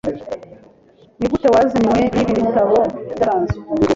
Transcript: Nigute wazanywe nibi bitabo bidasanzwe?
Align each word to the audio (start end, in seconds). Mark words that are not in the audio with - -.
Nigute 1.19 1.47
wazanywe 1.53 1.99
nibi 2.13 2.31
bitabo 2.41 2.77
bidasanzwe? 3.09 3.55